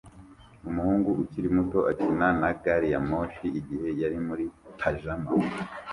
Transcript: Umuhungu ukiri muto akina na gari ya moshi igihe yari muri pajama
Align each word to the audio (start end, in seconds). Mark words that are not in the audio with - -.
Umuhungu 0.69 1.09
ukiri 1.23 1.49
muto 1.55 1.79
akina 1.91 2.27
na 2.41 2.51
gari 2.61 2.87
ya 2.93 2.99
moshi 3.09 3.47
igihe 3.59 3.87
yari 4.01 4.17
muri 4.27 4.45
pajama 4.79 5.29